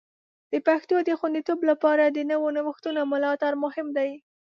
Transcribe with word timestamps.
د 0.51 0.53
پښتو 0.67 0.95
د 1.07 1.09
خوندیتوب 1.19 1.59
لپاره 1.69 2.03
د 2.07 2.19
نوو 2.31 2.47
نوښتونو 2.57 3.01
ملاتړ 3.13 3.51
مهم 3.63 3.87
دی. 3.97 4.11